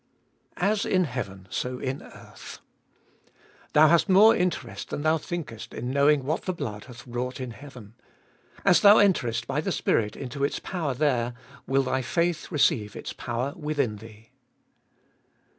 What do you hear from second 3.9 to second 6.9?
more interest than thou thinhest In knowing what the blood